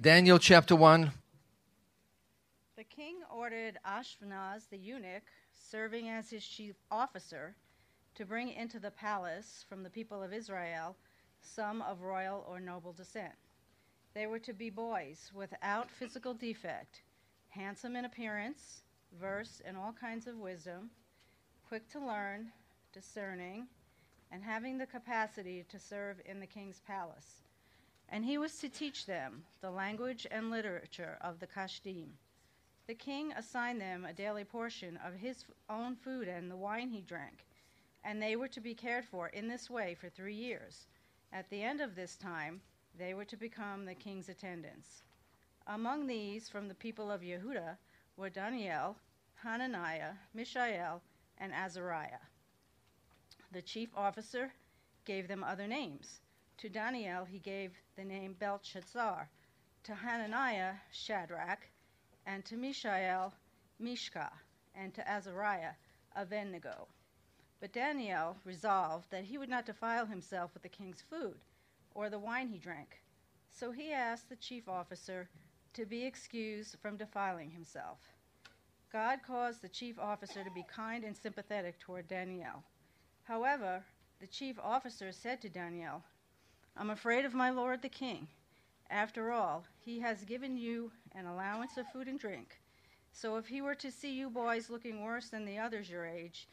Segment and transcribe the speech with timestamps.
[0.00, 1.12] Daniel chapter 1.
[2.78, 7.54] The king ordered Ashpenaz the eunuch, serving as his chief officer,
[8.14, 10.96] to bring into the palace from the people of Israel
[11.42, 13.34] some of royal or noble descent.
[14.14, 17.02] They were to be boys without physical defect,
[17.50, 18.80] handsome in appearance,
[19.20, 20.88] versed in all kinds of wisdom,
[21.68, 22.50] quick to learn,
[22.94, 23.66] discerning,
[24.32, 27.42] and having the capacity to serve in the king's palace.
[28.10, 32.08] And he was to teach them the language and literature of the Kashdim.
[32.86, 37.02] The king assigned them a daily portion of his own food and the wine he
[37.02, 37.46] drank,
[38.02, 40.88] and they were to be cared for in this way for three years.
[41.32, 42.60] At the end of this time,
[42.98, 45.02] they were to become the king's attendants.
[45.68, 47.76] Among these, from the people of Yehuda,
[48.16, 48.96] were Daniel,
[49.44, 51.00] Hananiah, Mishael,
[51.38, 52.26] and Azariah.
[53.52, 54.52] The chief officer
[55.04, 56.20] gave them other names.
[56.60, 59.30] To Daniel he gave the name Belshazzar,
[59.84, 61.66] to Hananiah Shadrach,
[62.26, 63.32] and to Mishael
[63.78, 64.30] Meshach,
[64.74, 65.72] and to Azariah
[66.14, 66.86] Abednego.
[67.60, 71.38] But Daniel resolved that he would not defile himself with the king's food
[71.94, 73.00] or the wine he drank.
[73.50, 75.30] So he asked the chief officer
[75.72, 78.00] to be excused from defiling himself.
[78.92, 82.62] God caused the chief officer to be kind and sympathetic toward Daniel.
[83.22, 83.82] However,
[84.20, 86.02] the chief officer said to Daniel,
[86.80, 88.26] I'm afraid of my lord the king.
[88.88, 92.58] After all, he has given you an allowance of food and drink.
[93.12, 96.48] So if he were to see you boys looking worse than the others your age,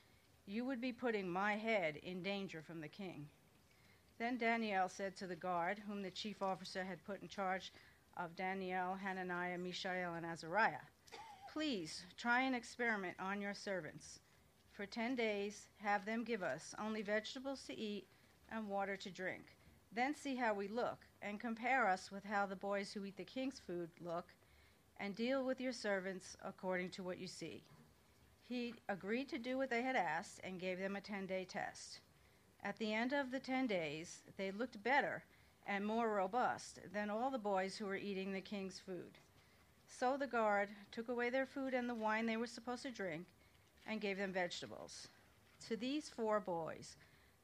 [0.46, 3.30] you would be putting my head in danger from the king.
[4.20, 7.72] Then Daniel said to the guard, whom the chief officer had put in charge
[8.18, 10.84] of Daniel, Hananiah, Mishael, and Azariah,
[11.54, 14.20] Please try an experiment on your servants.
[14.74, 18.08] For ten days, have them give us only vegetables to eat
[18.52, 19.57] and water to drink.
[19.98, 23.24] Then see how we look, and compare us with how the boys who eat the
[23.24, 24.28] king's food look,
[24.98, 27.64] and deal with your servants according to what you see.
[28.48, 32.02] He agreed to do what they had asked and gave them a 10 day test.
[32.64, 35.24] At the end of the 10 days, they looked better
[35.66, 39.18] and more robust than all the boys who were eating the king's food.
[39.88, 43.26] So the guard took away their food and the wine they were supposed to drink
[43.88, 45.08] and gave them vegetables.
[45.68, 46.96] To these four boys,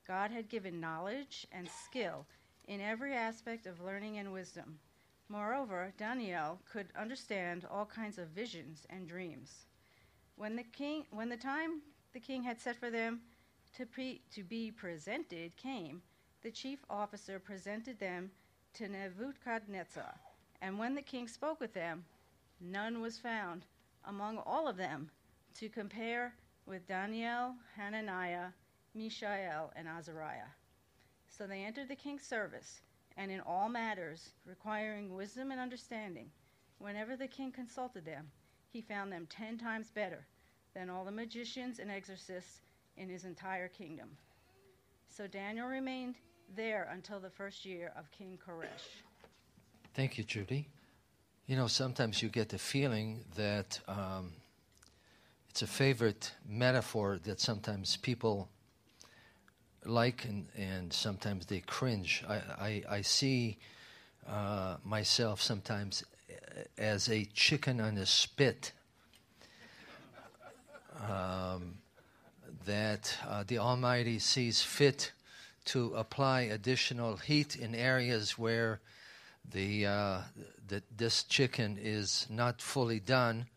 [0.07, 2.27] God had given knowledge and skill
[2.67, 4.79] in every aspect of learning and wisdom.
[5.29, 9.65] Moreover, Daniel could understand all kinds of visions and dreams.
[10.35, 11.81] When the king, when the time
[12.13, 13.21] the king had set for them
[13.77, 16.01] to, pre, to be presented came,
[16.41, 18.31] the chief officer presented them
[18.73, 20.13] to Nebuchadnezzar.
[20.61, 22.05] And when the king spoke with them,
[22.59, 23.65] none was found
[24.05, 25.09] among all of them
[25.55, 26.33] to compare
[26.65, 28.49] with Daniel, Hananiah,
[28.93, 30.51] Mishael, and Azariah.
[31.35, 32.81] So they entered the king's service,
[33.17, 36.29] and in all matters requiring wisdom and understanding,
[36.77, 38.29] whenever the king consulted them,
[38.71, 40.27] he found them ten times better
[40.75, 42.61] than all the magicians and exorcists
[42.97, 44.09] in his entire kingdom.
[45.09, 46.15] So Daniel remained
[46.55, 49.01] there until the first year of King Koresh.
[49.95, 50.67] Thank you, Judy.
[51.47, 54.33] You know, sometimes you get the feeling that um,
[55.49, 58.49] it's a favorite metaphor that sometimes people
[59.85, 62.23] like and, and sometimes they cringe.
[62.27, 63.57] I, I, I see
[64.27, 66.03] uh, myself sometimes
[66.77, 68.71] as a chicken on a spit.
[71.09, 71.79] Um,
[72.65, 75.11] that uh, the Almighty sees fit
[75.65, 78.79] to apply additional heat in areas where
[79.49, 80.17] the uh,
[80.95, 83.47] this chicken is not fully done,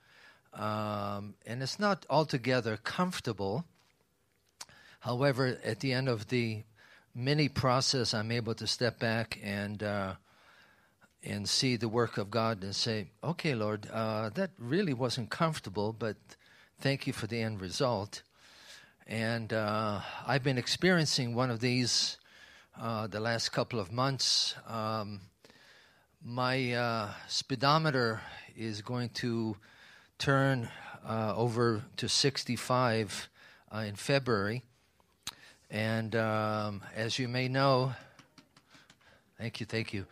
[0.55, 3.65] um, and it's not altogether comfortable.
[5.07, 6.65] However, at the end of the
[7.15, 10.15] mini process, I'm able to step back and uh,
[11.23, 15.93] and see the work of God and say, "Okay, Lord, uh, that really wasn't comfortable,
[15.93, 16.17] but
[16.81, 18.23] thank you for the end result."
[19.07, 22.19] And uh, I've been experiencing one of these
[22.77, 24.57] uh, the last couple of months.
[24.67, 25.21] Um,
[26.21, 28.23] my uh, speedometer
[28.57, 29.57] is going to
[30.19, 30.69] turn
[31.09, 33.29] uh, over to 65
[33.73, 34.65] uh, in February.
[35.71, 37.93] And um, as you may know,
[39.39, 40.07] thank you, thank you.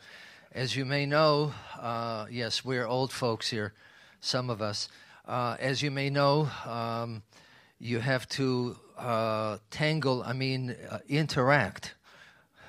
[0.52, 3.72] As you may know, uh, yes, we're old folks here,
[4.20, 4.88] some of us.
[5.26, 7.22] as you may know, um,
[7.78, 11.94] you have to uh, tangle, I mean, uh, interact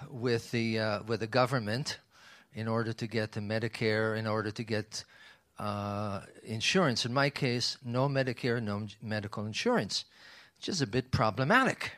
[0.10, 2.00] with the uh, with the government
[2.54, 5.04] in order to get the Medicare, in order to get
[5.60, 7.06] uh, insurance.
[7.06, 10.06] In my case, no Medicare, no medical insurance,
[10.58, 11.92] which is a bit problematic.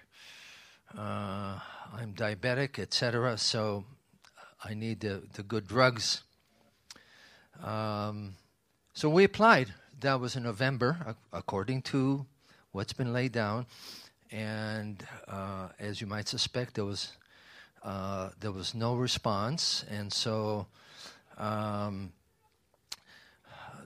[0.96, 1.60] Uh,
[1.94, 3.86] I'm diabetic, etc., so
[4.64, 6.22] I need the, the good drugs.
[7.64, 8.36] Um,
[8.94, 9.74] so we applied.
[10.00, 12.26] That was in November, according to
[12.72, 13.66] what's been laid down.
[14.32, 17.14] And uh, as you might suspect, there was
[17.84, 20.68] uh, there was no response, and so
[21.38, 22.12] um,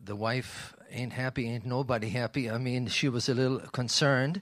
[0.04, 2.50] the wife ain't happy, ain't nobody happy.
[2.50, 4.42] I mean, she was a little concerned,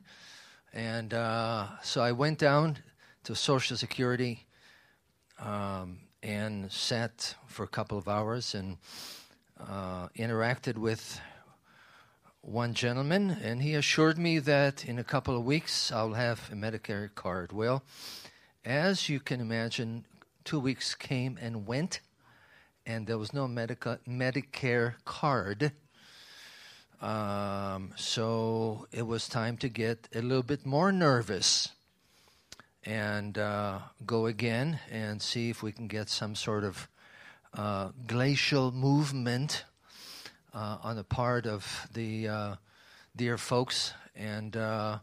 [0.73, 2.77] and uh, so I went down
[3.23, 4.45] to Social Security
[5.39, 8.77] um, and sat for a couple of hours and
[9.59, 11.19] uh, interacted with
[12.41, 16.55] one gentleman, and he assured me that in a couple of weeks I'll have a
[16.55, 17.51] Medicare card.
[17.51, 17.83] Well,
[18.63, 20.05] as you can imagine,
[20.43, 21.99] two weeks came and went,
[22.85, 25.73] and there was no Medica- Medicare card.
[27.01, 31.69] Um, so it was time to get a little bit more nervous
[32.83, 36.89] and uh, go again and see if we can get some sort of
[37.53, 39.63] uh, glacial movement
[40.53, 42.55] uh, on the part of the uh,
[43.15, 43.93] dear folks.
[44.15, 44.99] And uh,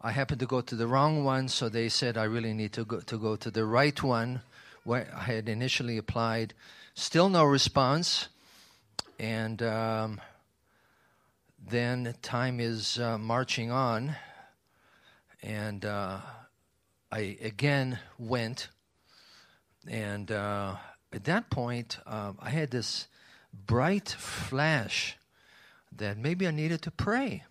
[0.00, 2.84] I happened to go to the wrong one, so they said I really need to
[2.84, 4.42] go to go to the right one,
[4.84, 6.54] where I had initially applied.
[6.94, 8.28] Still no response,
[9.18, 10.20] and um,
[11.68, 14.16] then time is uh, marching on,
[15.42, 16.18] and uh,
[17.10, 18.68] I again went,
[19.86, 20.76] and uh,
[21.12, 23.06] at that point um, I had this
[23.66, 25.16] bright flash
[25.96, 27.44] that maybe I needed to pray.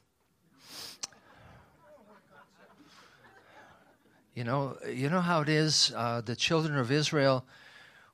[4.34, 5.92] You know, you know how it is.
[5.96, 7.46] Uh, the children of Israel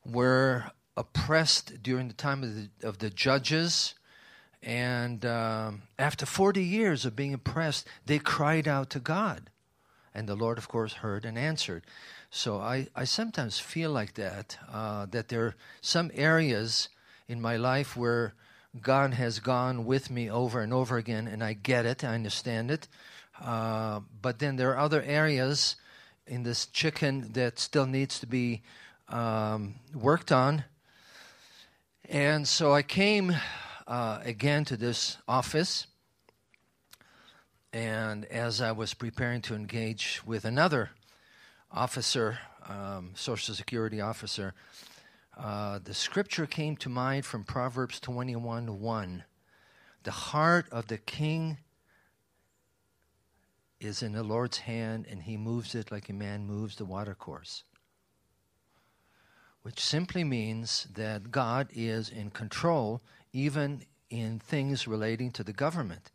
[0.04, 3.94] were oppressed during the time of the, of the judges,
[4.64, 9.50] and um, after 40 years of being oppressed, they cried out to God,
[10.14, 11.84] and the Lord, of course, heard and answered.
[12.30, 14.58] So I, I sometimes feel like that.
[14.72, 16.90] Uh, that there are some areas
[17.28, 18.34] in my life where
[18.82, 22.72] God has gone with me over and over again, and I get it, I understand
[22.72, 22.88] it.
[23.42, 25.76] Uh, but then there are other areas
[26.26, 28.62] in this chicken that still needs to be
[29.10, 30.66] um, worked on.
[32.10, 33.36] And so I came
[33.88, 35.88] uh, again to this office,
[37.72, 40.92] and as I was preparing to engage with another
[41.72, 44.54] officer, um, Social Security officer,
[45.38, 49.24] uh, the scripture came to mind from Proverbs 21 1.
[50.04, 51.58] The heart of the king
[53.80, 57.64] is in the Lord's hand, and he moves it like a man moves the watercourse.
[59.62, 63.02] Which simply means that God is in control,
[63.38, 66.10] even in things relating to the government.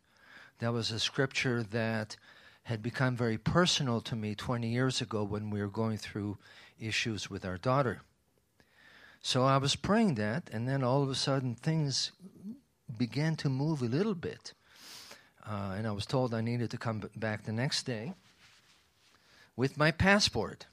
[0.59, 2.17] That was a scripture that
[2.63, 6.37] had become very personal to me 20 years ago when we were going through
[6.77, 8.01] issues with our daughter.
[9.21, 12.11] So I was praying that, and then all of a sudden things
[12.97, 14.53] began to move a little bit.
[15.47, 18.13] Uh, and I was told I needed to come back the next day
[19.55, 20.65] with my passport.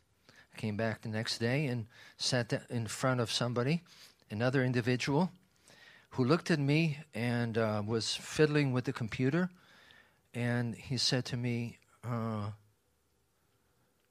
[0.53, 1.87] I came back the next day and
[2.17, 3.83] sat in front of somebody,
[4.31, 5.31] another individual,
[6.11, 9.51] who looked at me and uh, was fiddling with the computer.
[10.35, 12.51] And he said to me, uh,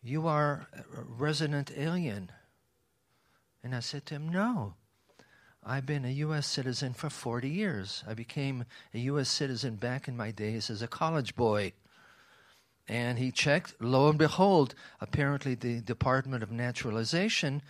[0.02, 2.32] You are a resident alien.
[3.64, 4.76] And I said to him, No.
[5.64, 6.48] I've been a U.S.
[6.48, 8.04] citizen for 40 years.
[8.08, 9.30] I became a U.S.
[9.30, 11.74] citizen back in my days as a college boy.
[12.88, 17.62] And he checked, lo and behold, apparently the Department of Naturalization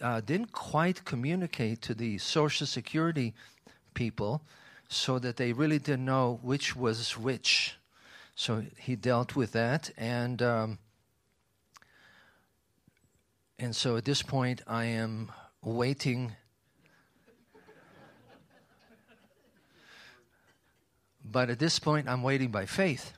[0.00, 3.34] uh, didn't quite communicate to the Social Security
[3.94, 4.42] people
[4.88, 7.76] so that they really didn't know which was which.
[8.34, 9.90] So he dealt with that.
[9.96, 10.42] And.
[10.42, 10.78] Um,
[13.58, 15.30] and so at this point, I am
[15.62, 16.32] waiting.
[21.24, 23.12] But at this point, I'm waiting by faith.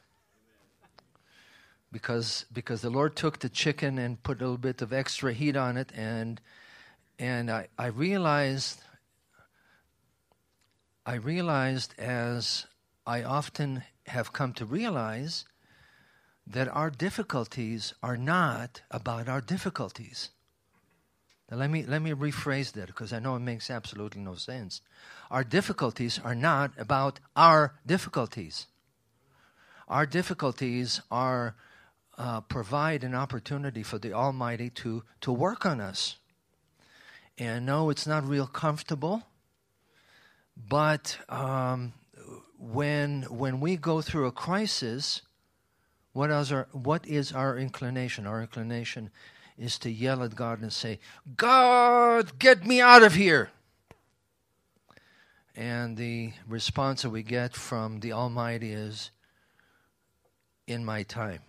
[1.90, 5.56] Because, because the Lord took the chicken and put a little bit of extra heat
[5.56, 6.40] on it, and,
[7.18, 8.80] and I, I realized,
[11.04, 12.66] I realized as
[13.06, 15.44] I often have come to realize,
[16.46, 20.30] that our difficulties are not about our difficulties.
[21.50, 24.80] Now let me let me rephrase that because I know it makes absolutely no sense.
[25.30, 28.66] Our difficulties are not about our difficulties.
[29.88, 31.54] Our difficulties are
[32.18, 36.16] uh, provide an opportunity for the Almighty to to work on us.
[37.38, 39.22] And no, it's not real comfortable,
[40.56, 41.92] but um,
[42.58, 45.22] when when we go through a crisis,
[46.16, 48.26] what is, our, what is our inclination?
[48.26, 49.10] Our inclination
[49.58, 50.98] is to yell at God and say,
[51.36, 53.50] God, get me out of here.
[55.54, 59.10] And the response that we get from the Almighty is,
[60.66, 61.40] in my time.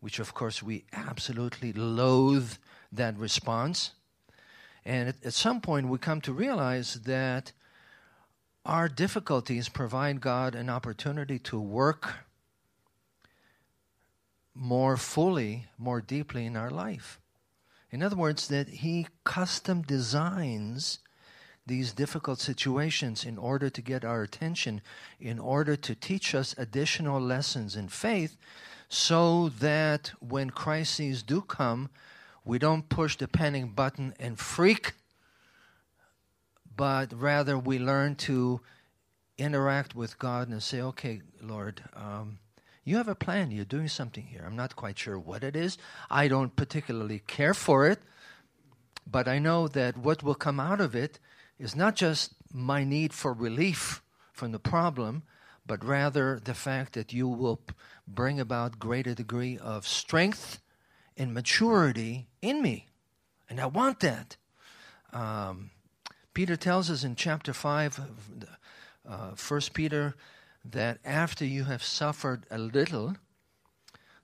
[0.00, 2.52] Which, of course, we absolutely loathe
[2.92, 3.92] that response.
[4.84, 7.52] And at, at some point, we come to realize that
[8.64, 12.14] our difficulties provide God an opportunity to work
[14.54, 17.20] more fully, more deeply in our life.
[17.90, 20.98] In other words, that He custom designs
[21.66, 24.80] these difficult situations in order to get our attention,
[25.20, 28.36] in order to teach us additional lessons in faith,
[28.88, 31.90] so that when crises do come,
[32.44, 34.92] we don't push the panic button and freak,
[36.76, 38.60] but rather we learn to
[39.38, 42.38] interact with God and say, okay, Lord, um,
[42.84, 43.50] you have a plan.
[43.50, 44.44] You're doing something here.
[44.46, 45.78] I'm not quite sure what it is.
[46.10, 48.00] I don't particularly care for it,
[49.06, 51.18] but I know that what will come out of it
[51.58, 55.22] is not just my need for relief from the problem,
[55.66, 57.60] but rather the fact that you will
[58.08, 60.60] bring about greater degree of strength
[61.20, 62.86] and maturity in me.
[63.50, 64.38] And I want that.
[65.12, 65.70] Um,
[66.32, 68.00] Peter tells us in chapter 5,
[69.06, 70.14] uh, 1 Peter,
[70.64, 73.16] that after you have suffered a little,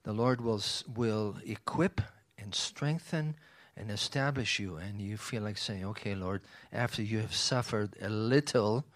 [0.05, 0.62] the Lord will,
[0.95, 2.00] will equip
[2.38, 3.37] and strengthen
[3.76, 4.76] and establish you.
[4.76, 6.41] And you feel like saying, okay, Lord,
[6.73, 8.87] after you have suffered a little,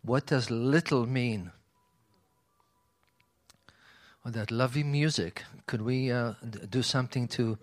[0.00, 1.52] what does little mean?
[4.24, 5.44] That lovely music.
[5.66, 6.34] Could we uh,
[6.68, 7.56] do something to.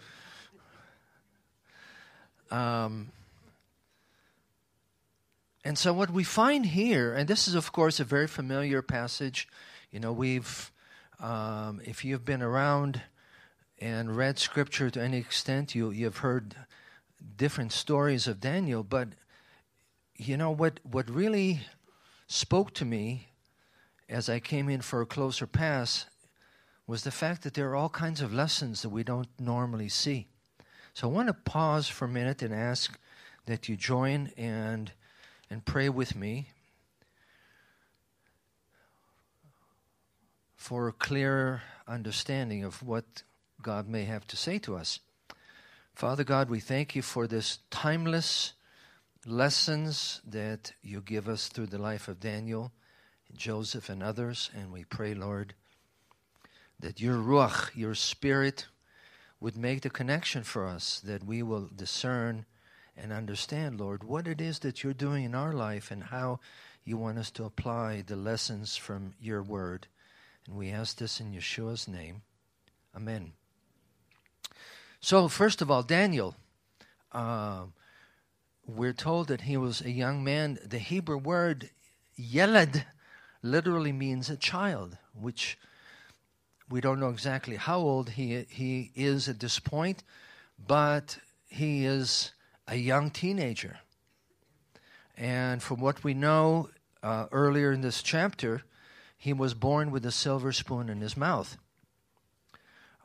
[2.50, 3.12] Um,
[5.64, 9.48] and so, what we find here, and this is, of course, a very familiar passage.
[9.92, 10.72] You know, we've,
[11.20, 13.02] um, if you've been around
[13.78, 16.56] and read scripture to any extent, you, you've heard
[17.36, 18.82] different stories of Daniel.
[18.82, 19.10] But,
[20.16, 21.62] you know, what, what really
[22.28, 23.28] spoke to me
[24.10, 26.08] as I came in for a closer pass
[26.88, 30.28] was the fact that there are all kinds of lessons that we don't normally see.
[30.94, 32.98] So I want to pause for a minute and ask
[33.46, 34.92] that you join and
[35.50, 36.50] and pray with me
[40.56, 43.24] for a clearer understanding of what
[43.62, 45.00] God may have to say to us.
[45.94, 48.54] Father God, we thank you for this timeless
[49.26, 52.72] lessons that you give us through the life of Daniel,
[53.36, 54.50] Joseph, and others.
[54.56, 55.54] And we pray, Lord,
[56.80, 58.68] that your Ruach, your Spirit,
[59.40, 62.46] would make the connection for us, that we will discern
[62.96, 66.40] and understand, Lord, what it is that you're doing in our life and how
[66.84, 69.88] you want us to apply the lessons from your word.
[70.48, 72.22] And we ask this in Yeshua's name.
[72.96, 73.34] Amen.
[75.00, 76.36] So, first of all, Daniel,
[77.12, 77.66] uh,
[78.66, 80.58] we're told that he was a young man.
[80.66, 81.70] The Hebrew word
[82.16, 82.84] yeled
[83.44, 85.58] literally means a child, which
[86.70, 90.04] we don't know exactly how old he, he is at this point,
[90.68, 92.32] but he is
[92.68, 93.78] a young teenager.
[95.16, 96.70] And from what we know
[97.02, 98.64] uh, earlier in this chapter,
[99.18, 101.58] he was born with a silver spoon in his mouth.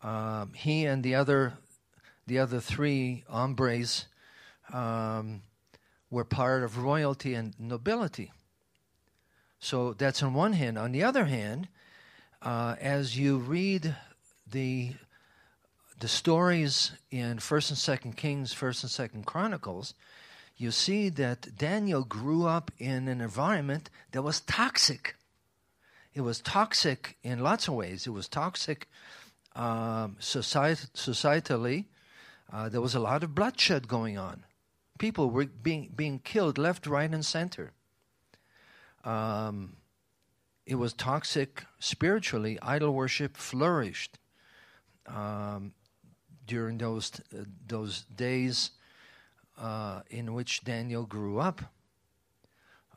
[0.02, 1.54] Um, he and the other,
[2.26, 4.06] the other three hombres
[4.72, 5.42] um,
[6.10, 8.32] were part of royalty and nobility.
[9.60, 10.76] So that's on one hand.
[10.76, 11.68] On the other hand,
[12.42, 13.94] uh, as you read
[14.50, 14.92] the
[16.00, 19.94] the stories in First and Second Kings, First and Second Chronicles,
[20.56, 25.14] you see that Daniel grew up in an environment that was toxic.
[26.12, 28.08] It was toxic in lots of ways.
[28.08, 28.88] It was toxic
[29.54, 31.84] um, society, societally.
[32.52, 34.42] Uh, there was a lot of bloodshed going on.
[34.98, 37.70] People were being being killed left, right, and center.
[39.04, 39.76] Um,
[40.66, 42.58] it was toxic spiritually.
[42.62, 44.18] Idol worship flourished.
[45.06, 45.72] Um,
[46.46, 48.70] during those uh, those days
[49.58, 51.62] uh, in which Daniel grew up.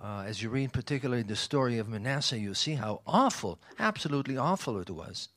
[0.04, 4.78] Uh, as you read particularly the story of Manasseh, you see how awful, absolutely awful
[4.80, 5.30] it was.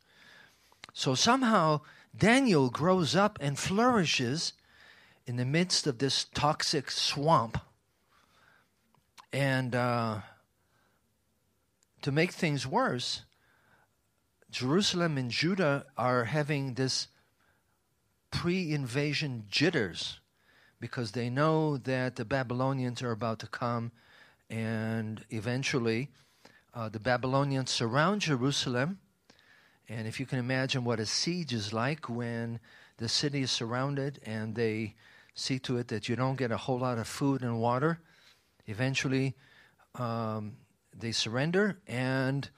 [0.92, 1.82] So somehow
[2.16, 4.54] Daniel grows up and flourishes
[5.26, 7.58] in the midst of this toxic swamp.
[9.32, 10.20] And uh,
[12.02, 13.22] to make things worse,
[14.50, 17.08] Jerusalem and Judah are having this
[18.30, 20.20] pre invasion jitters
[20.80, 23.92] because they know that the Babylonians are about to come
[24.48, 26.08] and eventually
[26.74, 29.00] uh, the Babylonians surround Jerusalem.
[29.88, 32.60] And if you can imagine what a siege is like when
[32.98, 34.94] the city is surrounded and they
[35.34, 38.00] see to it that you don't get a whole lot of food and water,
[38.66, 39.34] eventually
[39.94, 40.56] um,
[41.00, 42.48] they surrender, and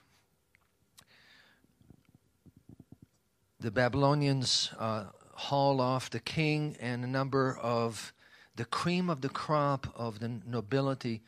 [3.58, 8.12] the Babylonians uh, haul off the king and a number of
[8.56, 11.22] the cream of the crop of the nobility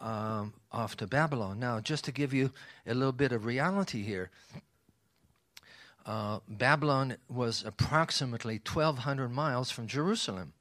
[0.00, 1.58] um, off to Babylon.
[1.58, 2.52] Now, just to give you
[2.86, 4.30] a little bit of reality here,
[6.06, 10.54] uh, Babylon was approximately 1,200 miles from Jerusalem.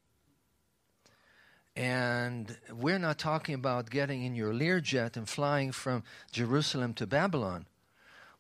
[1.76, 7.66] And we're not talking about getting in your Learjet and flying from Jerusalem to Babylon.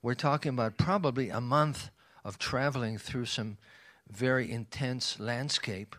[0.02, 1.90] We're talking about probably a month
[2.24, 3.58] of traveling through some
[4.10, 5.96] very intense landscape,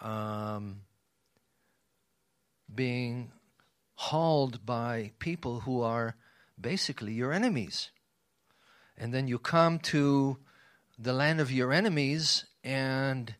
[0.00, 0.80] um,
[2.74, 3.30] being
[3.94, 6.16] hauled by people who are
[6.60, 7.90] basically your enemies.
[8.96, 10.38] And then you come to
[10.98, 13.34] the land of your enemies and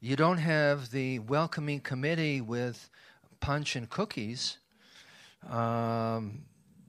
[0.00, 2.88] you don't have the welcoming committee with
[3.38, 4.56] punch and cookies.
[5.48, 6.42] Um,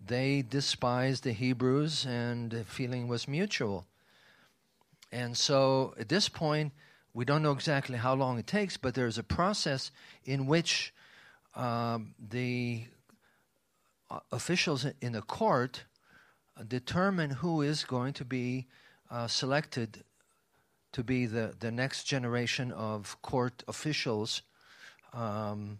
[0.06, 3.86] they despised the Hebrews, and the feeling was mutual.
[5.12, 6.72] And so at this point,
[7.14, 9.92] we don't know exactly how long it takes, but there's a process
[10.24, 10.94] in which
[11.54, 12.86] um, the
[14.10, 15.84] uh, officials in the court
[16.66, 18.68] determine who is going to be
[19.10, 20.06] uh, selected
[20.92, 24.42] to be the, the next generation of court officials.
[25.14, 25.80] Um,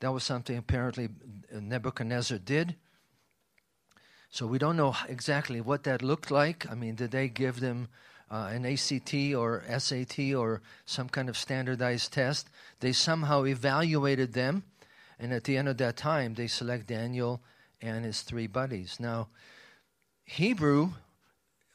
[0.00, 1.08] that was something apparently
[1.52, 2.76] Nebuchadnezzar did.
[4.30, 6.70] So we don't know exactly what that looked like.
[6.70, 7.88] I mean, did they give them
[8.30, 12.48] uh, an ACT or SAT or some kind of standardized test?
[12.80, 14.64] They somehow evaluated them,
[15.18, 17.40] and at the end of that time, they select Daniel
[17.80, 18.98] and his three buddies.
[19.00, 19.28] Now,
[20.24, 20.90] Hebrew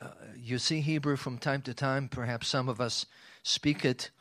[0.03, 2.09] uh, you see Hebrew from time to time.
[2.09, 3.05] Perhaps some of us
[3.43, 4.11] speak it.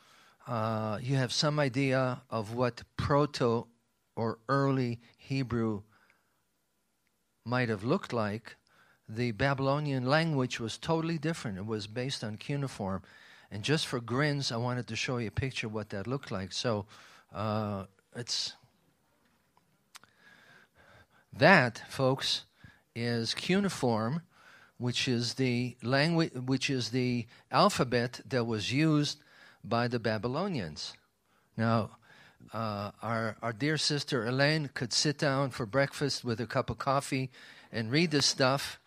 [0.47, 3.67] Uh, you have some idea of what proto
[4.15, 5.81] or early Hebrew
[7.45, 8.55] might have looked like.
[9.09, 11.57] The Babylonian language was totally different.
[11.57, 13.01] It was based on cuneiform.
[13.51, 16.31] And just for grins, I wanted to show you a picture of what that looked
[16.31, 16.53] like.
[16.53, 16.85] So
[17.33, 18.53] uh, it's
[21.33, 22.45] that, folks,
[22.95, 24.21] is cuneiform
[24.83, 29.17] which is the language, which is the alphabet that was used
[29.63, 30.93] by the Babylonians.
[31.55, 31.91] Now,
[32.51, 36.79] uh, our our dear sister Elaine could sit down for breakfast with a cup of
[36.79, 37.31] coffee
[37.71, 38.77] and read this stuff,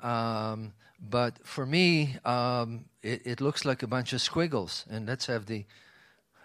[0.00, 4.84] um, but for me, um, it, it looks like a bunch of squiggles.
[4.90, 5.64] And let's have the,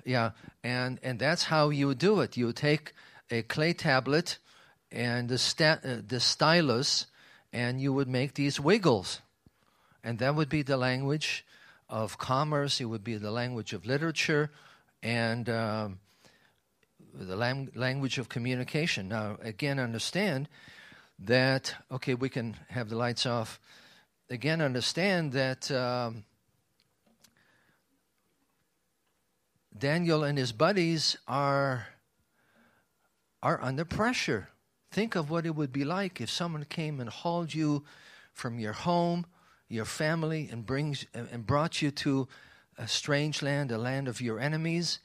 [0.06, 0.32] yeah,
[0.64, 2.38] and and that's how you do it.
[2.38, 2.94] You take
[3.32, 4.38] a clay tablet
[4.92, 7.08] and the sta- uh, the stylus
[7.54, 9.22] and you would make these wiggles.
[10.04, 11.46] And that would be the language
[11.90, 14.50] of commerce, it would be the language of literature,
[15.04, 16.00] and um,
[17.14, 19.10] the lam- language of communication.
[19.10, 20.48] Now, again, understand
[21.20, 23.60] that, okay, we can have the lights off.
[24.30, 26.24] Again, understand that um,
[29.78, 31.88] Daniel and his buddies are,
[33.44, 34.48] are under pressure.
[34.92, 37.86] Think of what it would be like if someone came and hauled you
[38.34, 39.26] from your home,
[39.70, 42.28] your family, and brings and brought you to
[42.78, 45.00] a strange land, a land of your enemies.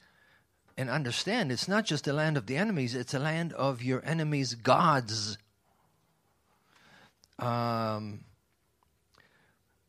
[0.75, 4.05] And understand, it's not just a land of the enemies; it's a land of your
[4.05, 5.37] enemies' gods.
[7.39, 8.25] Um,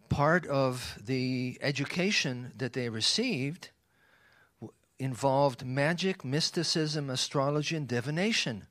[0.08, 3.70] part of the education that they received
[4.98, 8.66] involved magic, mysticism, astrology, and divination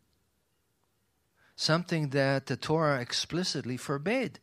[1.58, 4.40] something that the Torah explicitly forbade.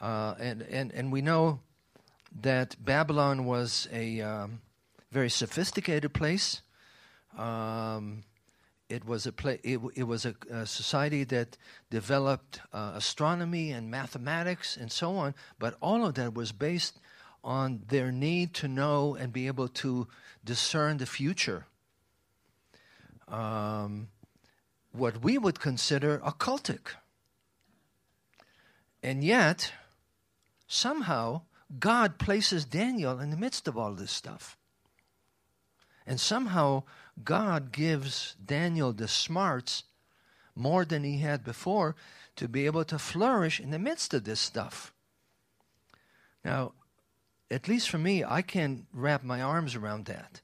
[0.00, 1.60] Uh, and, and, and we know
[2.40, 4.60] that Babylon was a um,
[5.10, 6.60] very sophisticated place.
[7.36, 8.22] Um,
[8.88, 11.56] it was a pla- it, it was a, a, society that
[11.90, 16.98] developed uh, astronomy and mathematics and so on, but all of that was based
[17.42, 20.06] on their need to know and be able to
[20.44, 21.66] discern the future.
[23.26, 24.08] Um,
[24.98, 26.94] what we would consider occultic.
[29.02, 29.72] And yet,
[30.66, 31.42] somehow,
[31.78, 34.56] God places Daniel in the midst of all this stuff.
[36.06, 36.84] And somehow,
[37.22, 39.84] God gives Daniel the smarts
[40.54, 41.94] more than he had before
[42.36, 44.92] to be able to flourish in the midst of this stuff.
[46.44, 46.72] Now,
[47.50, 50.40] at least for me, I can't wrap my arms around that.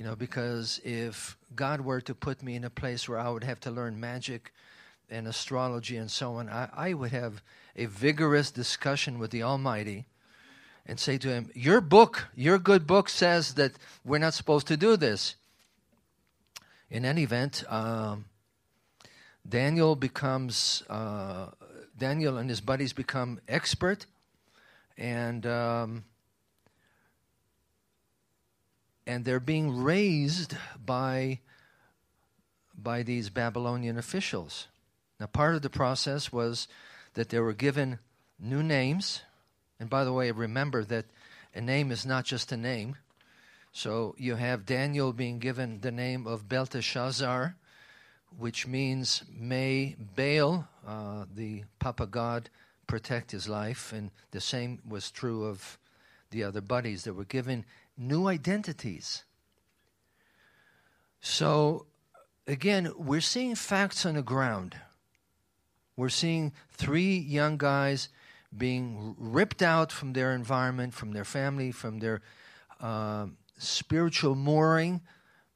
[0.00, 3.44] You know, because if God were to put me in a place where I would
[3.44, 4.50] have to learn magic
[5.10, 7.42] and astrology and so on, I, I would have
[7.76, 10.06] a vigorous discussion with the Almighty
[10.86, 14.76] and say to Him, Your book, your good book says that we're not supposed to
[14.78, 15.34] do this.
[16.90, 18.24] In any event, um,
[19.46, 21.48] Daniel becomes uh,
[21.98, 24.06] Daniel and his buddies become expert,
[24.96, 26.04] and um,
[29.06, 31.40] and they're being raised by
[32.82, 34.68] by these Babylonian officials.
[35.18, 36.66] Now, part of the process was
[37.14, 37.98] that they were given
[38.38, 39.22] new names.
[39.78, 41.06] And by the way, remember that
[41.54, 42.96] a name is not just a name.
[43.72, 47.56] So you have Daniel being given the name of Belteshazzar,
[48.36, 52.48] which means may Baal, uh, the Papa God,
[52.86, 53.92] protect his life.
[53.92, 55.78] And the same was true of
[56.30, 57.04] the other buddies.
[57.04, 57.64] They were given
[58.00, 59.24] new identities.
[61.20, 61.86] So
[62.46, 64.74] again, we're seeing facts on the ground.
[65.96, 68.08] We're seeing three young guys
[68.56, 72.22] being ripped out from their environment, from their family, from their
[72.80, 73.26] uh,
[73.58, 75.02] spiritual mooring,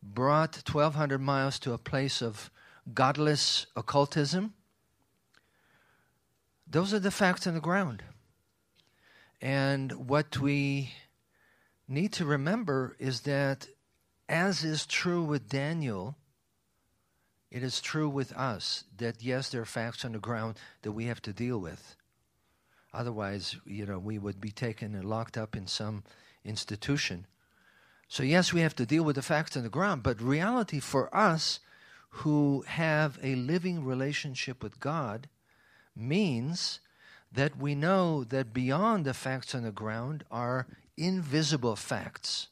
[0.02, 2.50] brought 1,200 miles to a place of
[2.92, 4.52] godless occultism.
[6.66, 8.02] Those are the facts on the ground.
[9.40, 10.92] And what we
[11.88, 13.68] need to remember is that,
[14.28, 16.16] as is true with Daniel,
[17.50, 21.06] it is true with us that yes, there are facts on the ground that we
[21.06, 21.96] have to deal with.
[22.92, 26.04] Otherwise, you know, we would be taken and locked up in some
[26.44, 27.26] institution.
[28.08, 31.14] So yes, we have to deal with the facts on the ground, but reality for
[31.14, 31.60] us
[32.10, 35.28] who have a living relationship with God
[35.96, 36.80] means
[37.32, 42.48] that we know that beyond the facts on the ground are invisible facts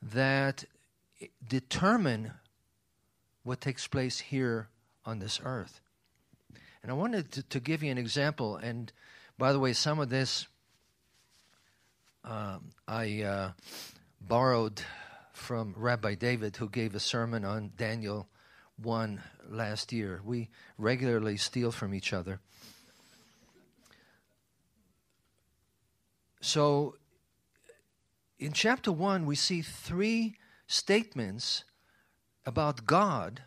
[0.00, 0.64] that
[1.46, 2.32] determine
[3.42, 4.68] what takes place here
[5.04, 5.80] on this earth.
[6.82, 8.56] And I wanted to, to give you an example.
[8.56, 8.92] And
[9.38, 10.46] by the way, some of this
[12.24, 13.52] um, I uh,
[14.20, 14.82] borrowed
[15.32, 18.28] from Rabbi David, who gave a sermon on Daniel
[18.80, 20.20] 1 last year.
[20.24, 22.40] We regularly steal from each other.
[26.44, 26.96] So,
[28.40, 30.34] in chapter 1, we see three
[30.66, 31.62] statements
[32.44, 33.44] about God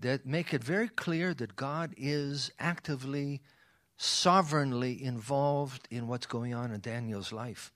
[0.00, 3.40] that make it very clear that God is actively,
[3.96, 7.72] sovereignly involved in what's going on in Daniel's life.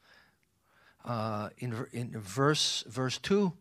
[1.05, 3.53] Uh, in, in verse, verse 2,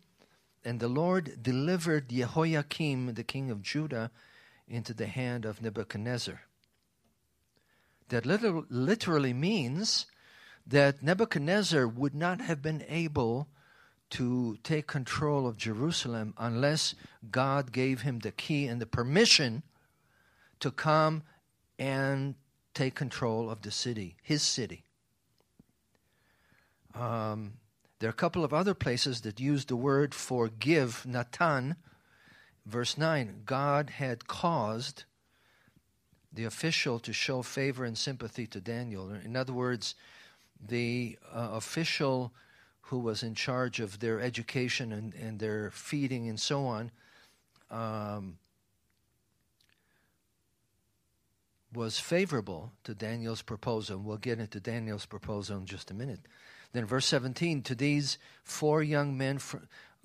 [0.66, 4.10] and the Lord delivered Jehoiakim, the king of Judah,
[4.68, 6.42] into the hand of Nebuchadnezzar.
[8.10, 10.08] That literally means
[10.68, 13.48] that Nebuchadnezzar would not have been able
[14.10, 16.96] to take control of Jerusalem unless
[17.32, 19.64] God gave him the key and the permission
[20.60, 21.24] to come
[21.80, 22.36] and
[22.74, 24.84] take control of the city, his city.
[26.94, 27.54] Um,
[28.00, 31.76] there are a couple of other places that use the word forgive, Natan.
[32.66, 35.06] Verse 9 God had caused
[36.32, 39.12] the official to show favor and sympathy to Daniel.
[39.12, 39.96] In other words,
[40.66, 42.34] the uh, official
[42.82, 46.92] who was in charge of their education and, and their feeding and so on,
[47.70, 48.38] um,
[51.74, 53.98] was favorable to Daniel's proposal.
[53.98, 56.22] We'll get into Daniel's proposal in just a minute.
[56.74, 59.40] Then, verse 17 to these four young men,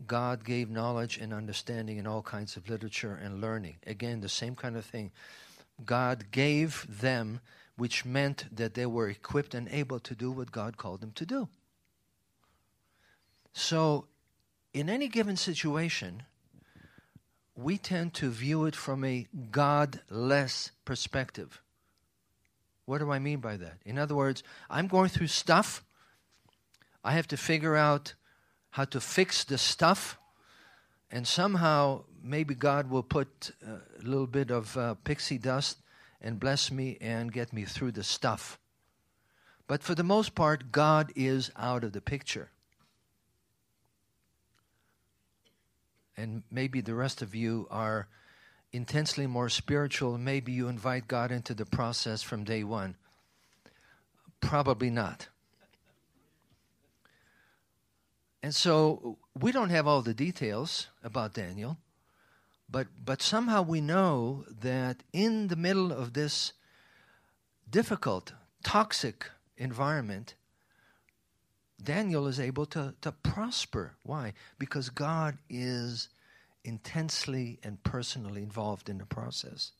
[0.06, 3.76] God gave knowledge and understanding in all kinds of literature and learning.
[3.86, 5.12] Again, the same kind of thing.
[5.84, 7.40] God gave them,
[7.82, 11.26] which meant that they were equipped and able to do what God called them to
[11.26, 11.48] do.
[13.52, 14.06] So,
[14.72, 16.22] in any given situation,
[17.56, 21.60] we tend to view it from a godless perspective.
[22.84, 23.78] What do I mean by that?
[23.84, 25.82] In other words, I'm going through stuff.
[27.02, 28.14] I have to figure out
[28.70, 30.18] how to fix the stuff.
[31.10, 35.81] And somehow, maybe God will put a little bit of uh, pixie dust
[36.22, 38.58] and bless me and get me through the stuff.
[39.66, 42.50] But for the most part, God is out of the picture.
[46.16, 48.06] and maybe the rest of you are
[48.72, 50.18] intensely more spiritual.
[50.18, 52.96] Maybe you invite God into the process from day one.
[54.40, 55.28] Probably not.
[58.42, 61.78] And so we don't have all the details about Daniel,
[62.72, 66.54] but, but somehow we know that in the middle of this
[67.68, 68.32] difficult,
[68.64, 69.26] toxic
[69.58, 70.34] environment,
[71.82, 73.92] Daniel is able to, to prosper.
[74.04, 74.32] Why?
[74.58, 76.08] Because God is
[76.64, 79.72] intensely and personally involved in the process.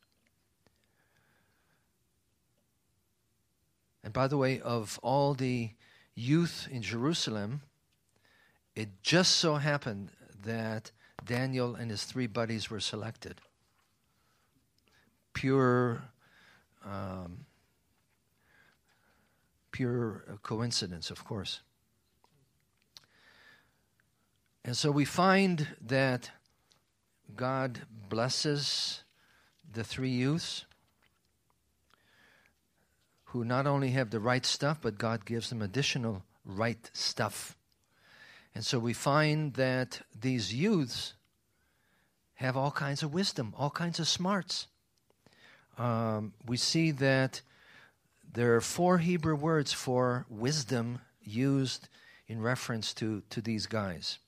[4.05, 5.71] And by the way, of all the
[6.15, 7.63] youth in Jerusalem,
[8.75, 10.11] it just so happened
[10.45, 10.91] that
[11.25, 13.41] Daniel and his three buddies were selected
[15.33, 16.03] pure
[16.85, 17.47] um,
[19.71, 21.61] pure coincidence, of course.
[24.65, 26.31] And so we find that
[27.35, 29.03] God blesses
[29.73, 30.67] the three youths
[33.25, 37.57] who not only have the right stuff, but God gives them additional right stuff.
[38.55, 41.15] And so we find that these youths
[42.35, 44.67] have all kinds of wisdom, all kinds of smarts.
[45.79, 47.41] Um, we see that
[48.33, 51.89] there are four Hebrew words for wisdom used
[52.29, 54.19] in reference to, to these guys.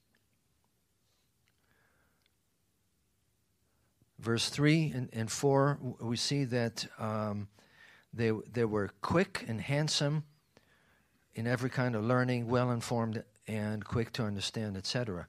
[4.18, 7.48] Verse 3 and, and 4, we see that um,
[8.12, 10.24] they, they were quick and handsome
[11.34, 15.26] in every kind of learning, well informed and quick to understand, etc.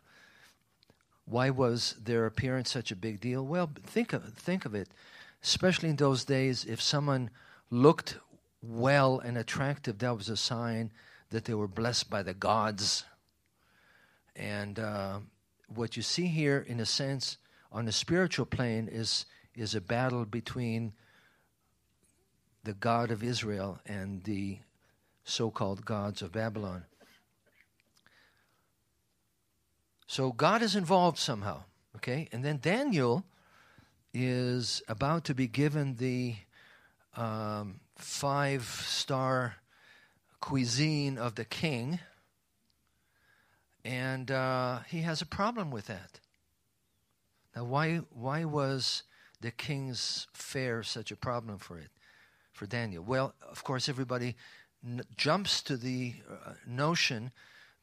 [1.25, 3.45] Why was their appearance such a big deal?
[3.45, 4.89] Well, think of, think of it.
[5.43, 7.29] Especially in those days, if someone
[7.69, 8.17] looked
[8.61, 10.91] well and attractive, that was a sign
[11.29, 13.05] that they were blessed by the gods.
[14.35, 15.19] And uh,
[15.67, 17.37] what you see here, in a sense,
[17.71, 19.25] on the spiritual plane, is
[19.55, 20.91] is a battle between
[22.65, 24.57] the God of Israel and the
[25.23, 26.83] so-called gods of Babylon.
[30.07, 31.63] So God is involved somehow,
[31.95, 32.27] okay?
[32.31, 33.25] And then Daniel
[34.13, 36.35] is about to be given the
[37.15, 39.55] um, five star
[40.39, 41.99] cuisine of the king,
[43.83, 46.19] and uh, he has a problem with that.
[47.55, 49.03] Now, why, why was
[49.41, 51.89] the king's fare such a problem for it,
[52.51, 53.03] for Daniel?
[53.03, 54.35] Well, of course, everybody
[54.85, 57.31] n- jumps to the uh, notion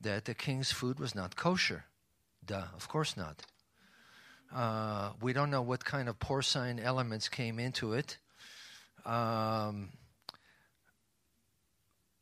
[0.01, 1.85] that the king's food was not kosher.
[2.44, 3.42] Duh, of course not.
[4.55, 8.18] Uh, we don't know what kind of porcine elements came into it.
[9.07, 9.90] Um,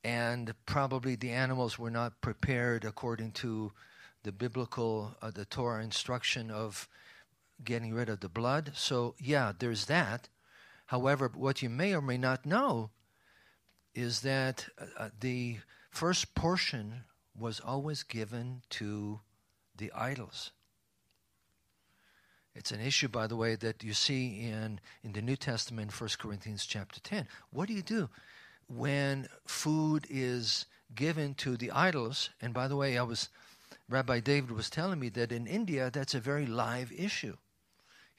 [0.04, 3.72] and probably the animals were not prepared according to
[4.22, 6.88] the biblical, uh, the Torah instruction of
[7.64, 8.72] getting rid of the blood.
[8.74, 10.28] So, yeah, there's that.
[10.86, 12.90] However, what you may or may not know
[13.94, 15.58] is that uh, uh the
[15.90, 17.04] first portion
[17.38, 19.20] was always given to
[19.80, 20.52] the idols.
[22.54, 26.10] It's an issue, by the way, that you see in, in the New Testament, 1
[26.18, 27.26] Corinthians chapter 10.
[27.50, 28.08] What do you do
[28.68, 32.30] when food is given to the idols?
[32.40, 33.28] And by the way, I was
[33.88, 37.36] Rabbi David was telling me that in India, that's a very live issue.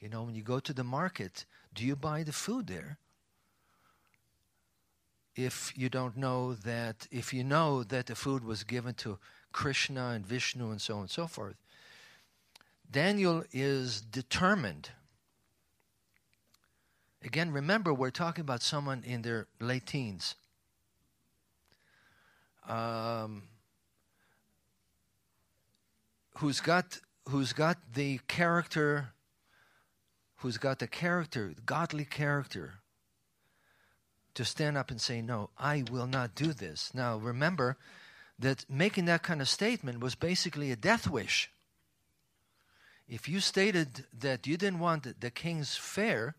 [0.00, 2.98] You know, when you go to the market, do you buy the food there?
[5.34, 9.18] If you don't know that, if you know that the food was given to
[9.52, 11.56] Krishna and Vishnu and so on and so forth,
[12.90, 14.90] Daniel is determined.
[17.24, 20.34] Again, remember, we're talking about someone in their late teens.
[22.68, 23.44] Um,
[26.38, 29.12] who's got who's got the character
[30.36, 32.74] who's got the character godly character
[34.34, 37.76] to stand up and say no i will not do this now remember
[38.42, 41.50] that making that kind of statement was basically a death wish
[43.12, 46.34] if you stated that you didn't want the king's fare,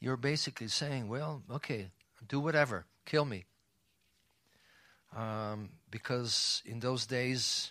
[0.00, 1.90] you're basically saying, well, okay,
[2.26, 3.44] do whatever, kill me.
[5.16, 7.70] Um, because in those days,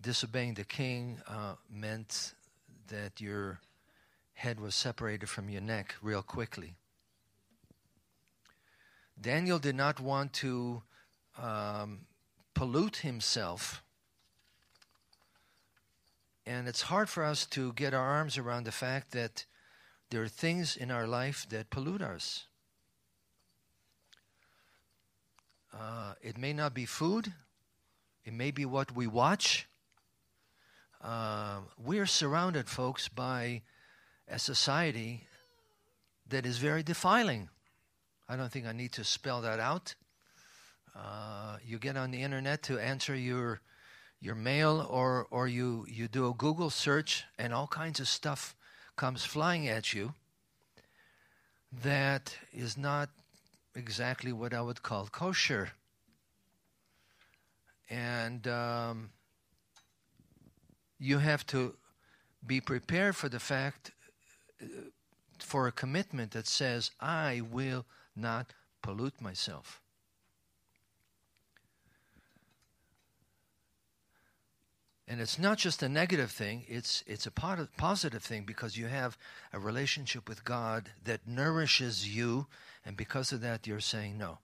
[0.00, 2.32] disobeying the king uh, meant
[2.86, 3.58] that your
[4.34, 6.74] head was separated from your neck real quickly.
[9.20, 10.82] Daniel did not want to
[11.42, 12.00] um,
[12.54, 13.82] pollute himself
[16.48, 19.44] and it's hard for us to get our arms around the fact that
[20.08, 22.46] there are things in our life that pollute us.
[25.78, 27.34] Uh, it may not be food,
[28.24, 29.68] it may be what we watch.
[31.04, 33.60] Uh, we're surrounded, folks, by
[34.26, 35.26] a society
[36.26, 37.50] that is very defiling.
[38.26, 39.94] I don't think I need to spell that out.
[40.98, 43.60] Uh, you get on the internet to answer your
[44.20, 48.56] your mail or, or you, you do a Google search and all kinds of stuff
[48.96, 50.14] comes flying at you
[51.84, 53.10] that is not
[53.74, 55.70] exactly what I would call kosher.
[57.88, 59.10] And um,
[60.98, 61.76] you have to
[62.44, 63.92] be prepared for the fact,
[64.60, 64.66] uh,
[65.38, 69.80] for a commitment that says, I will not pollute myself.
[75.10, 79.16] And it's not just a negative thing, it's, it's a positive thing because you have
[79.54, 82.46] a relationship with God that nourishes you,
[82.84, 84.36] and because of that, you're saying, No,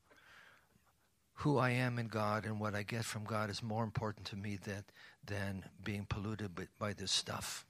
[1.34, 4.36] who I am in God and what I get from God is more important to
[4.36, 4.84] me that,
[5.22, 7.66] than being polluted by, by this stuff.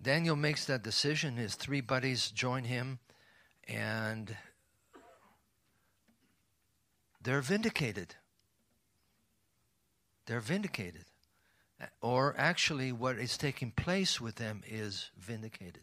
[0.00, 1.36] Daniel makes that decision.
[1.36, 3.00] His three buddies join him,
[3.68, 4.34] and
[7.22, 8.14] they're vindicated.
[10.26, 11.04] They're vindicated.
[12.02, 15.82] Or actually, what is taking place with them is vindicated.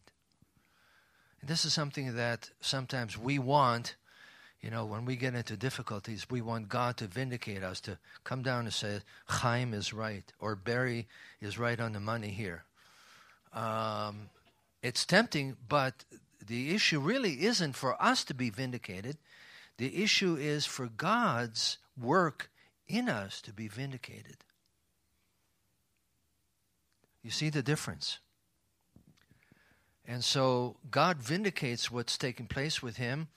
[1.41, 3.95] And this is something that sometimes we want.
[4.61, 8.41] You know, when we get into difficulties, we want God to vindicate us, to come
[8.41, 11.07] down and say, Chaim is right, or Barry
[11.41, 12.63] is right on the money here.
[13.53, 14.29] Um,
[14.81, 16.05] it's tempting, but
[16.45, 19.17] the issue really isn't for us to be vindicated.
[19.77, 22.49] The issue is for God's work
[22.87, 24.37] in us to be vindicated.
[27.23, 28.19] You see the difference?
[30.05, 33.27] And so God vindicates what's taking place with him.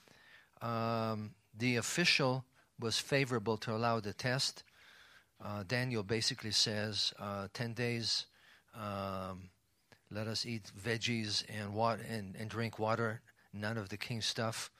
[0.61, 2.45] Um, the official
[2.79, 4.63] was favorable to allow the test.
[5.43, 8.27] Uh, Daniel basically says uh, 10 days,
[8.75, 9.49] um,
[10.09, 13.21] let us eat veggies and, water, and, and drink water,
[13.53, 14.71] none of the king's stuff.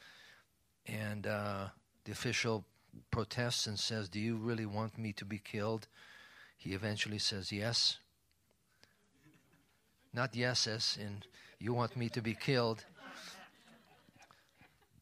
[0.86, 1.68] And uh,
[2.06, 2.64] the official
[3.12, 5.88] protests and says, Do you really want me to be killed?
[6.58, 7.98] He eventually says, Yes.
[10.14, 11.24] Not yes, as in
[11.60, 12.84] you want me to be killed.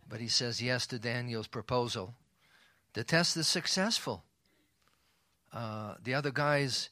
[0.07, 2.15] But he says yes to Daniel's proposal.
[2.93, 4.23] The test is successful.
[5.53, 6.89] Uh, the other guys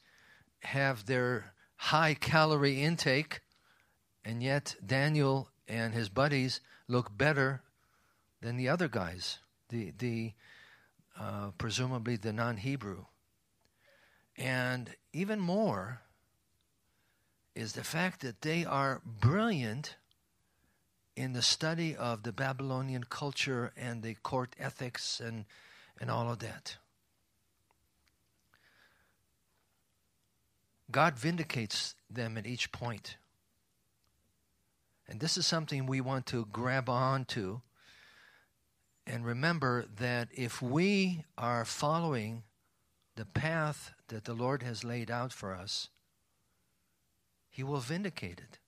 [0.60, 3.40] have their high calorie intake,
[4.24, 7.62] and yet Daniel and his buddies look better
[8.40, 10.32] than the other guys, the, the
[11.18, 13.04] uh, presumably the non Hebrew.
[14.36, 16.02] And even more,
[17.58, 19.96] is the fact that they are brilliant
[21.16, 25.44] in the study of the Babylonian culture and the court ethics and,
[26.00, 26.76] and all of that.
[30.92, 33.16] God vindicates them at each point.
[35.08, 37.60] And this is something we want to grab on to
[39.08, 42.42] and remember that if we are following
[43.16, 45.88] the path that the Lord has laid out for us,
[47.48, 48.58] he will vindicate it.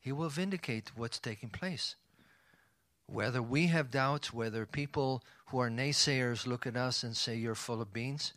[0.00, 1.96] He will vindicate what's taking place.
[3.06, 7.54] Whether we have doubts, whether people who are naysayers look at us and say, You're
[7.54, 8.32] full of beans.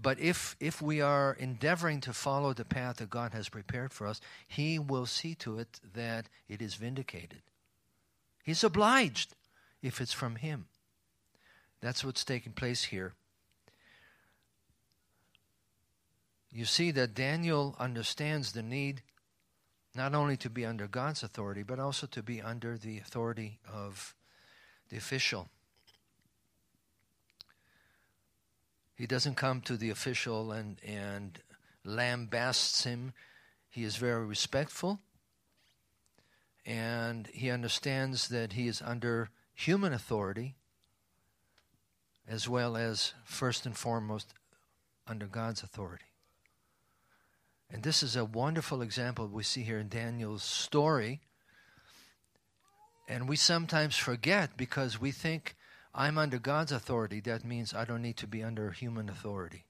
[0.00, 4.06] But if, if we are endeavoring to follow the path that God has prepared for
[4.06, 7.40] us, He will see to it that it is vindicated.
[8.46, 9.34] He's obliged
[9.82, 10.68] if it's from Him.
[11.82, 13.12] That's what's taking place here.
[16.56, 19.02] you see that Daniel understands the need
[19.94, 24.14] not only to be under God's authority, but also to be under the authority of
[24.88, 25.50] the official.
[28.94, 31.38] He doesn't come to the official and, and
[31.84, 33.12] lambasts him.
[33.68, 35.00] He is very respectful
[36.66, 40.56] and he understands that he is under human authority
[42.28, 44.34] as well as, first and foremost,
[45.06, 46.06] under God's authority.
[47.70, 51.20] And this is a wonderful example we see here in Daniel's story.
[53.08, 55.54] And we sometimes forget because we think
[55.94, 57.20] I'm under God's authority.
[57.20, 59.66] That means I don't need to be under human authority.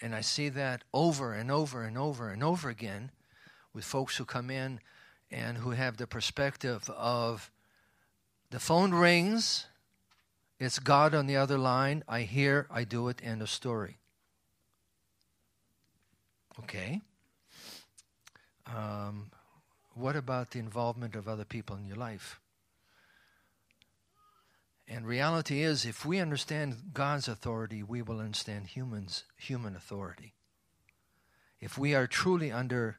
[0.00, 3.10] And I see that over and over and over and over again
[3.72, 4.80] with folks who come in
[5.30, 7.50] and who have the perspective of
[8.50, 9.66] the phone rings,
[10.58, 13.98] it's God on the other line, I hear, I do it, end of story.
[16.60, 17.00] Okay.
[18.66, 19.30] Um,
[19.94, 22.40] what about the involvement of other people in your life?
[24.86, 30.34] And reality is, if we understand God's authority, we will understand humans, human authority.
[31.60, 32.98] If we are truly under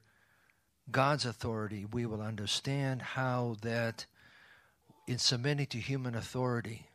[0.91, 4.05] God's authority, we will understand how that
[5.07, 6.87] in submitting to human authority,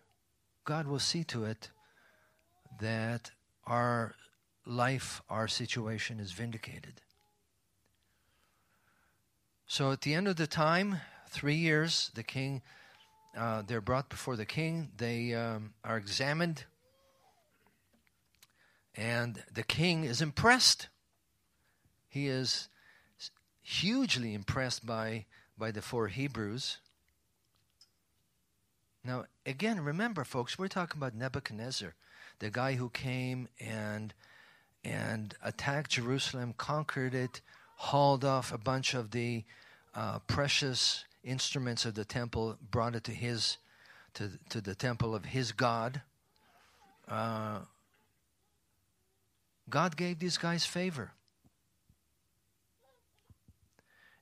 [0.64, 1.70] God will see to it
[2.80, 3.30] that
[3.66, 4.14] our
[4.66, 7.00] life, our situation is vindicated.
[9.66, 12.62] So at the end of the time, three years, the king,
[13.36, 14.90] uh, they're brought before the king.
[14.96, 16.64] They um, are examined,
[18.94, 20.88] and the king is impressed.
[22.08, 22.68] He is
[23.68, 25.26] hugely impressed by
[25.58, 26.78] by the four Hebrews.
[29.04, 31.94] Now, again, remember, folks, we're talking about Nebuchadnezzar,
[32.38, 34.14] the guy who came and
[34.84, 37.42] and attacked Jerusalem, conquered it,
[37.76, 39.44] hauled off a bunch of the
[39.94, 43.58] uh, precious instruments of the temple, brought it to his
[44.14, 46.00] to to the temple of his God.
[47.06, 47.60] Uh,
[49.68, 51.12] God gave these guys favor.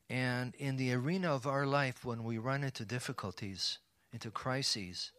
[0.08, 3.78] And in the arena of our life, when we run into difficulties,
[4.12, 5.10] into crises,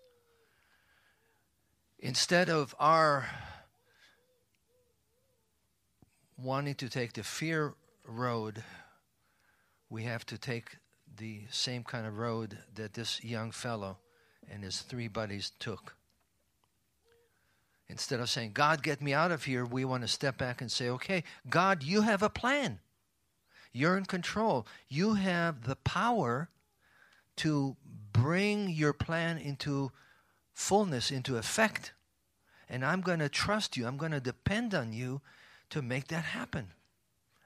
[2.00, 3.28] instead of our
[6.38, 7.74] wanting to take the fear
[8.06, 8.64] road,
[9.90, 10.78] we have to take
[11.18, 13.98] the same kind of road that this young fellow
[14.50, 15.96] and his three buddies took.
[17.90, 20.72] Instead of saying, God, get me out of here, we want to step back and
[20.72, 22.80] say, okay, God, you have a plan.
[23.78, 24.66] You're in control.
[24.90, 26.50] You have the power
[27.38, 27.76] to
[28.12, 29.92] bring your plan into
[30.54, 31.94] fullness, into effect.
[32.68, 33.86] And I'm going to trust you.
[33.86, 35.22] I'm going to depend on you
[35.70, 36.70] to make that happen.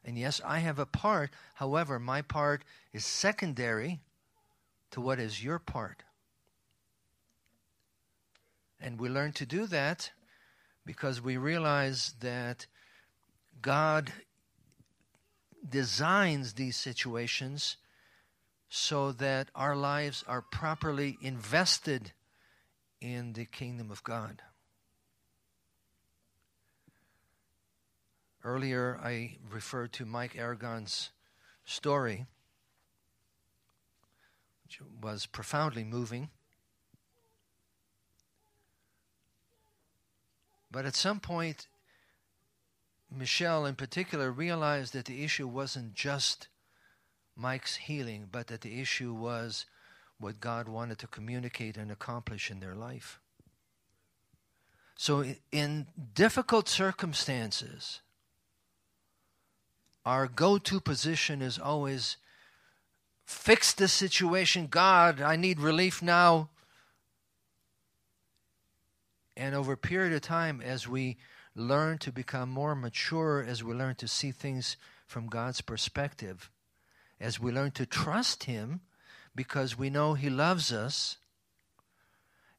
[0.06, 1.32] And yes, I have a part.
[1.56, 2.64] However, my part
[2.94, 4.00] is secondary
[4.92, 6.04] to what is your part.
[8.80, 10.12] And we learn to do that
[10.86, 12.66] because we realize that
[13.62, 14.12] God
[15.68, 17.78] designs these situations
[18.70, 22.14] so that our lives are properly invested
[23.02, 24.42] in the kingdom of God.
[28.44, 31.12] Earlier, I referred to Mike Aragon's
[31.66, 32.26] story,
[34.64, 36.30] which was profoundly moving.
[40.72, 41.68] But at some point,
[43.12, 46.48] Michelle in particular realized that the issue wasn't just
[47.36, 49.66] Mike's healing, but that the issue was
[50.20, 53.20] what God wanted to communicate and accomplish in their life.
[54.96, 58.02] So, in difficult circumstances,
[60.06, 62.18] our go to position is always
[63.26, 64.68] fix the situation.
[64.68, 66.50] God, I need relief now.
[69.36, 71.18] And over a period of time, as we
[71.56, 76.50] learn to become more mature, as we learn to see things from God's perspective,
[77.20, 78.82] as we learn to trust Him
[79.36, 81.18] because we know He loves us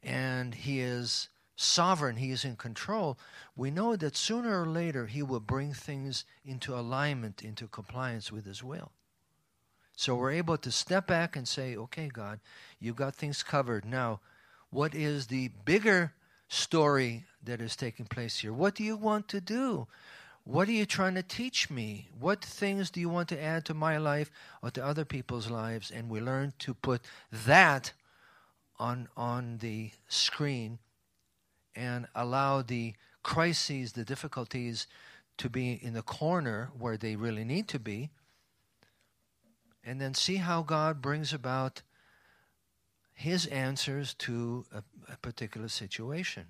[0.02, 3.18] and He is sovereign, He is in control,
[3.56, 8.44] we know that sooner or later He will bring things into alignment, into compliance with
[8.44, 8.92] His will.
[9.94, 12.40] So we're able to step back and say, okay, God,
[12.80, 13.84] you've got things covered.
[13.84, 14.20] Now,
[14.70, 16.14] what is the bigger
[16.48, 18.52] story that is taking place here?
[18.52, 19.86] What do you want to do?
[20.44, 22.08] What are you trying to teach me?
[22.18, 24.30] What things do you want to add to my life
[24.62, 25.90] or to other people's lives?
[25.90, 27.92] And we learn to put that
[28.78, 30.78] on, on the screen
[31.76, 34.88] and allow the crises, the difficulties
[35.38, 38.10] to be in the corner where they really need to be.
[39.84, 41.82] And then see how God brings about
[43.14, 44.82] his answers to a,
[45.12, 46.46] a particular situation.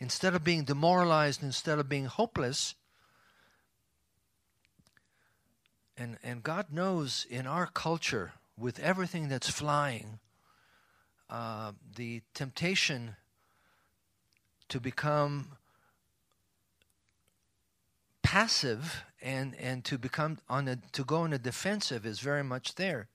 [0.00, 2.74] Instead of being demoralized, instead of being hopeless,
[5.96, 10.18] and, and God knows in our culture, with everything that's flying,
[11.28, 13.16] uh, the temptation
[14.68, 15.48] to become
[18.22, 22.74] passive and, and to become on a, to go on a defensive is very much
[22.74, 23.08] there.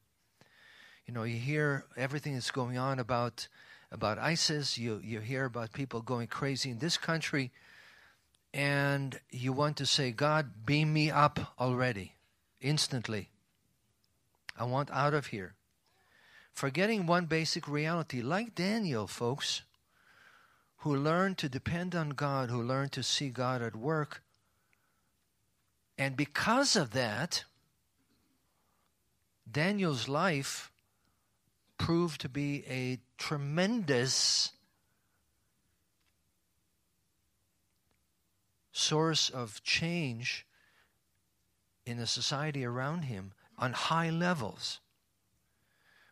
[1.05, 3.47] You know, you hear everything that's going on about
[3.95, 4.77] about ISIS.
[4.77, 7.51] You you hear about people going crazy in this country,
[8.53, 12.13] and you want to say, God, beam me up already,
[12.61, 13.29] instantly.
[14.57, 15.55] I want out of here.
[16.53, 19.63] Forgetting one basic reality, like Daniel, folks,
[20.77, 24.21] who learned to depend on God, who learned to see God at work.
[25.97, 27.43] And because of that,
[29.49, 30.71] Daniel's life
[31.77, 34.51] proved to be a tremendous
[38.72, 40.45] source of change
[41.86, 44.80] in the society around him on high levels.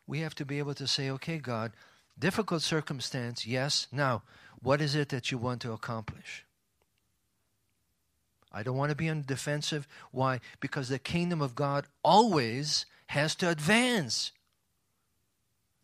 [0.07, 1.71] We have to be able to say, okay, God,
[2.17, 3.87] difficult circumstance, yes.
[3.91, 4.23] Now,
[4.61, 6.45] what is it that you want to accomplish?
[8.51, 9.87] I don't want to be on the defensive.
[10.11, 10.39] Why?
[10.59, 14.31] Because the kingdom of God always has to advance.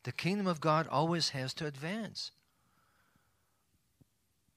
[0.04, 2.32] The kingdom of God always has to advance.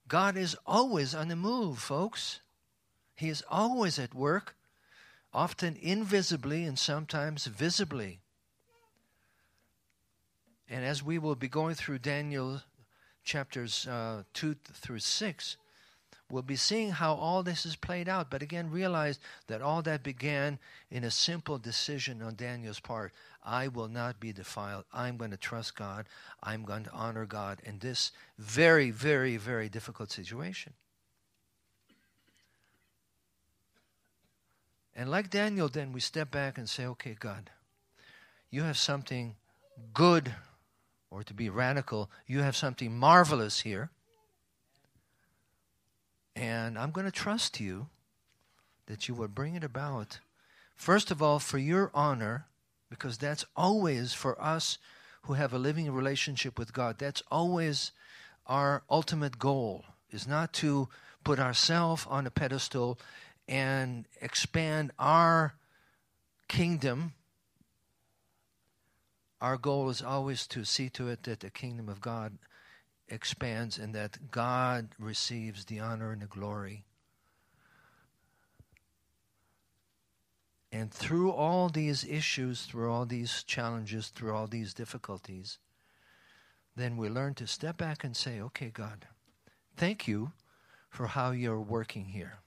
[0.08, 2.40] God is always on the move, folks.
[3.16, 4.56] He is always at work,
[5.32, 8.20] often invisibly and sometimes visibly.
[10.68, 12.62] And as we will be going through Daniel
[13.24, 15.56] chapters uh, 2 through 6,
[16.30, 18.30] we'll be seeing how all this is played out.
[18.30, 20.58] But again, realize that all that began
[20.90, 23.12] in a simple decision on Daniel's part.
[23.44, 24.84] I will not be defiled.
[24.92, 26.06] I'm going to trust God.
[26.42, 30.74] I'm going to honor God in this very, very, very difficult situation.
[34.94, 37.50] And like Daniel, then we step back and say, okay, God,
[38.50, 39.36] you have something
[39.94, 40.34] good,
[41.10, 43.90] or to be radical, you have something marvelous here.
[46.36, 47.88] And I'm going to trust you
[48.86, 50.20] that you will bring it about,
[50.76, 52.46] first of all, for your honor,
[52.92, 54.76] because that's always for us
[55.22, 57.92] who have a living relationship with God, that's always
[58.46, 60.88] our ultimate goal, is not to
[61.24, 62.98] put ourselves on a pedestal
[63.48, 65.54] and expand our
[66.48, 67.14] kingdom.
[69.40, 72.36] Our goal is always to see to it that the kingdom of God
[73.08, 76.84] expands and that God receives the honor and the glory.
[80.72, 85.58] And through all these issues, through all these challenges, through all these difficulties,
[86.74, 89.06] then we learn to step back and say, okay, God,
[89.76, 90.32] thank you
[90.88, 92.38] for how you're working here.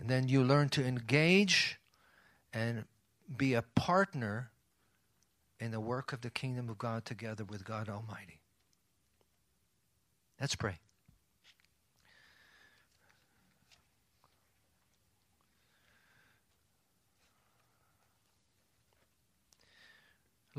[0.00, 1.78] And then you learn to engage
[2.52, 2.84] and
[3.36, 4.50] be a partner
[5.60, 8.40] in the work of the kingdom of God together with God Almighty.
[10.40, 10.78] Let's pray.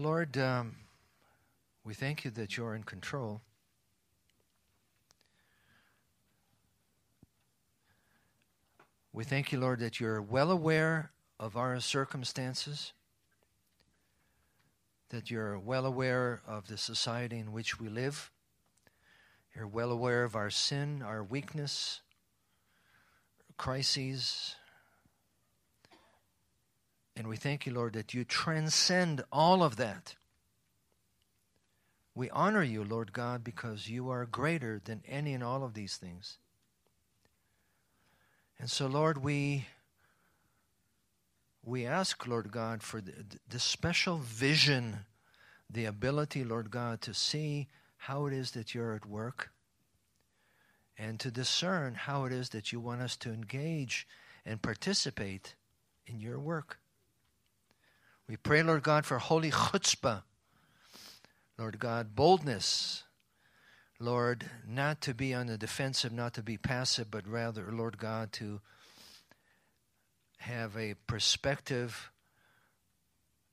[0.02, 0.78] Lord, um,
[1.84, 3.41] we thank you that you're in control.
[9.14, 12.93] We thank you, Lord, that you're well aware of our circumstances,
[15.10, 18.32] that you're well aware of the society in which we live.
[19.56, 22.02] You're well aware of our sin, our weakness,
[23.56, 24.56] crises.
[27.22, 30.15] And we thank you, Lord, that you transcend all of that.
[32.15, 35.97] We honor you, Lord God, because you are greater than any and all of these
[35.97, 36.39] things.
[38.57, 39.67] And so, Lord, we
[41.63, 43.13] we ask, Lord God, for the,
[43.47, 45.05] the special vision,
[45.69, 47.67] the ability, Lord God, to see
[47.97, 49.51] how it is that you're at work
[50.97, 54.07] and to discern how it is that you want us to engage
[54.43, 55.53] and participate
[56.07, 56.81] in your work.
[58.32, 60.24] We pray, Lord God, for holy chutzpah,
[61.60, 63.04] Lord God, boldness,
[64.00, 68.32] Lord, not to be on the defensive, not to be passive, but rather, Lord God,
[68.32, 68.62] to
[70.38, 72.10] have a perspective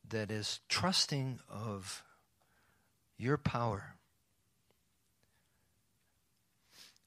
[0.08, 2.04] that is trusting of
[3.16, 3.96] your power.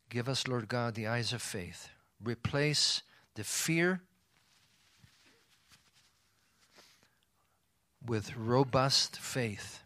[0.09, 1.87] Give us, Lord God, the eyes of faith.
[2.21, 3.01] Replace
[3.35, 4.01] the fear
[8.05, 9.83] with robust faith.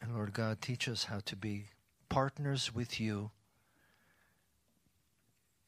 [0.00, 1.66] And Lord God, teach us how to be
[2.08, 3.30] partners with you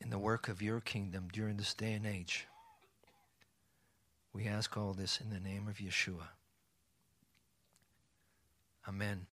[0.01, 2.47] in the work of your kingdom during this day and age.
[4.33, 6.29] We ask all this in the name of Yeshua.
[8.89, 9.27] Amen.